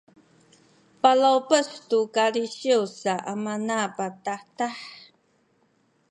[1.01, 4.77] palawpes tu kalisiw sa amana patahtah